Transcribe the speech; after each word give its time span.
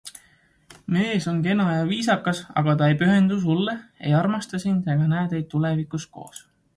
Mees 0.95 1.25
on 1.31 1.41
kena 1.47 1.67
ja 1.73 1.83
viisakas, 1.91 2.41
aga 2.61 2.75
ta 2.79 2.87
ei 2.93 2.97
pühendu 3.01 3.37
sulle, 3.43 3.75
ei 4.09 4.15
armasta 4.23 4.63
sind 4.65 4.89
ega 4.95 5.11
näed 5.13 5.31
teid 5.35 5.47
tulevikus 5.53 6.09
koos. 6.17 6.43